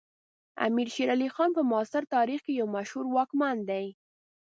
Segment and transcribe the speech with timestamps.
[0.65, 3.85] امیر شیر علی خان په معاصر تاریخ کې یو مشهور واکمن دی.